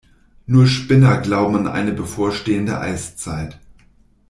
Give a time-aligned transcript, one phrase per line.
[0.47, 3.59] Nur Spinner glauben an eine bevorstehende Eiszeit.